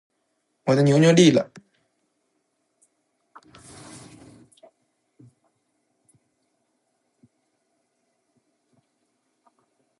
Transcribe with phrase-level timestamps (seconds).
[0.65, 1.51] 我的牛牛立了